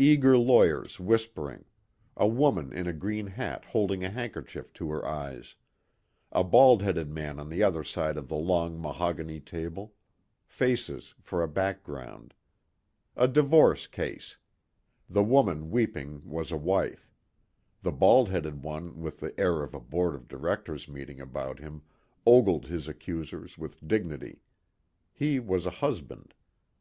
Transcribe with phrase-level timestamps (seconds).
[0.00, 1.64] Eager lawyers whispering;
[2.16, 5.54] a woman in a green hat holding a handkerchief to her eyes;
[6.32, 9.94] a bald headed man on the other side of the long mahogany table;
[10.44, 12.34] faces for a background.
[13.14, 14.36] A divorce case.
[15.08, 17.12] The woman weeping was a wife.
[17.82, 21.82] The bald headed one with the air of a board of directors' meeting about him
[22.26, 24.42] ogled his accusers with dignity.
[25.12, 26.34] He was a husband.